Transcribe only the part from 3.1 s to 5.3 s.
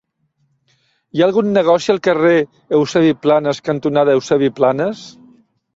Planas cantonada Eusebi Planas?